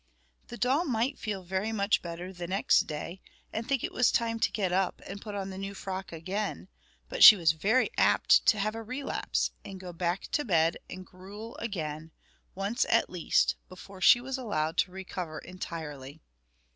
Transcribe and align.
The 0.47 0.57
doll 0.57 0.83
might 0.83 1.19
feel 1.19 1.43
very 1.43 1.71
much 1.71 2.01
better 2.01 2.33
the 2.33 2.47
next 2.47 2.87
day, 2.87 3.21
and 3.53 3.69
think 3.69 3.83
it 3.83 3.91
was 3.91 4.11
time 4.11 4.39
to 4.39 4.51
get 4.51 4.71
up 4.71 4.99
and 5.05 5.21
put 5.21 5.35
on 5.35 5.51
the 5.51 5.59
new 5.59 5.75
frock 5.75 6.11
again; 6.11 6.69
but 7.07 7.23
she 7.23 7.35
was 7.35 7.51
very 7.51 7.91
apt 7.99 8.43
to 8.47 8.57
have 8.57 8.73
a 8.73 8.81
relapse 8.81 9.51
and 9.63 9.79
go 9.79 9.93
back 9.93 10.21
to 10.31 10.43
bed 10.43 10.77
and 10.89 11.05
gruel 11.05 11.55
again, 11.57 12.09
once 12.55 12.83
at 12.89 13.11
least, 13.11 13.53
before 13.69 14.01
she 14.01 14.19
was 14.19 14.39
allowed 14.39 14.75
to 14.79 14.91
recover 14.91 15.37
entirely. 15.37 16.19